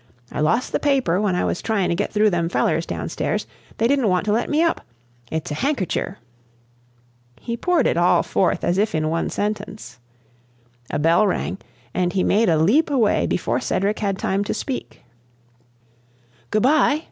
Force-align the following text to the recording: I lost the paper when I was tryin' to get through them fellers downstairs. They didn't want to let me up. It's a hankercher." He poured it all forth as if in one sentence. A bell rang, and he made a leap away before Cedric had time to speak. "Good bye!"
I 0.31 0.39
lost 0.39 0.71
the 0.71 0.79
paper 0.79 1.21
when 1.21 1.35
I 1.35 1.45
was 1.45 1.61
tryin' 1.61 1.89
to 1.89 1.95
get 1.95 2.11
through 2.11 2.31
them 2.31 2.49
fellers 2.49 2.87
downstairs. 2.87 3.45
They 3.77 3.87
didn't 3.87 4.07
want 4.07 4.25
to 4.25 4.31
let 4.31 4.49
me 4.49 4.63
up. 4.63 4.81
It's 5.31 5.51
a 5.51 5.53
hankercher." 5.53 6.15
He 7.39 7.55
poured 7.55 7.85
it 7.85 7.97
all 7.97 8.23
forth 8.23 8.63
as 8.63 8.79
if 8.79 8.95
in 8.95 9.09
one 9.11 9.29
sentence. 9.29 9.99
A 10.89 10.97
bell 10.97 11.27
rang, 11.27 11.59
and 11.93 12.13
he 12.13 12.23
made 12.23 12.49
a 12.49 12.57
leap 12.57 12.89
away 12.89 13.27
before 13.27 13.59
Cedric 13.59 13.99
had 13.99 14.17
time 14.17 14.43
to 14.45 14.55
speak. 14.55 15.03
"Good 16.49 16.63
bye!" 16.63 16.99